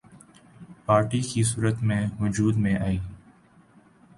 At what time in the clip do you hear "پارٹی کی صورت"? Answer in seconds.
0.85-1.83